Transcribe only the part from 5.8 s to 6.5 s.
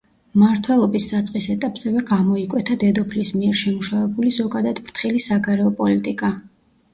პოლიტიკა.